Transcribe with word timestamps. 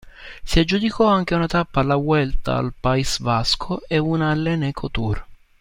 Si 0.43 0.57
aggiudicò 0.57 1.05
anche 1.05 1.35
una 1.35 1.45
tappa 1.45 1.81
alla 1.81 1.93
Vuelta 1.95 2.55
al 2.57 2.73
País 2.73 3.19
Vasco 3.19 3.83
e 3.87 3.99
una 3.99 4.31
all'Eneco 4.31 4.89
Tour. 4.89 5.23